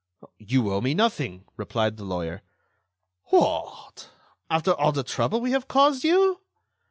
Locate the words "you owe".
0.39-0.81